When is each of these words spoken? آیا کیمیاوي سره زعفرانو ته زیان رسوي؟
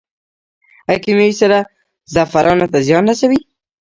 آیا 0.87 0.99
کیمیاوي 1.03 1.35
سره 1.41 1.57
زعفرانو 2.13 2.65
ته 2.71 2.79
زیان 2.87 3.03
رسوي؟ 3.09 3.39